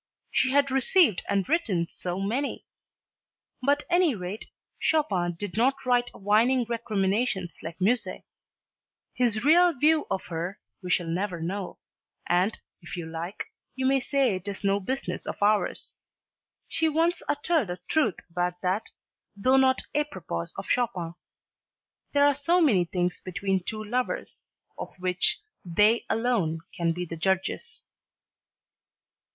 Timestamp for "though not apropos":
19.37-20.45